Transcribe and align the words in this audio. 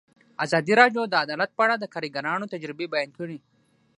ازادي 0.45 0.73
راډیو 0.81 1.01
د 1.07 1.13
عدالت 1.23 1.51
په 1.55 1.61
اړه 1.65 1.75
د 1.79 1.85
کارګرانو 1.93 2.51
تجربې 2.53 2.87
بیان 2.93 3.09
کړي. 3.17 3.37